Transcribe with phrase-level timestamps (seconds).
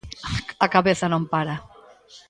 [0.63, 1.55] A cabeza non para